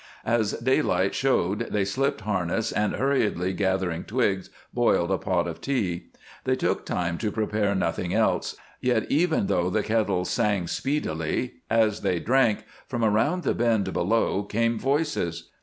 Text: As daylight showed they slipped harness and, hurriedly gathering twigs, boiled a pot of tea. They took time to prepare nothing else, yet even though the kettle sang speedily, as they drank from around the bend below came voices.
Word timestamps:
As 0.25 0.53
daylight 0.53 1.13
showed 1.13 1.59
they 1.69 1.85
slipped 1.85 2.21
harness 2.21 2.71
and, 2.71 2.95
hurriedly 2.95 3.53
gathering 3.53 4.03
twigs, 4.03 4.49
boiled 4.73 5.11
a 5.11 5.19
pot 5.19 5.47
of 5.47 5.61
tea. 5.61 6.07
They 6.43 6.55
took 6.55 6.87
time 6.87 7.19
to 7.19 7.31
prepare 7.31 7.75
nothing 7.75 8.11
else, 8.11 8.55
yet 8.79 9.05
even 9.11 9.45
though 9.45 9.69
the 9.69 9.83
kettle 9.83 10.25
sang 10.25 10.65
speedily, 10.65 11.57
as 11.69 12.01
they 12.01 12.19
drank 12.19 12.63
from 12.87 13.05
around 13.05 13.43
the 13.43 13.53
bend 13.53 13.93
below 13.93 14.41
came 14.41 14.79
voices. 14.79 15.51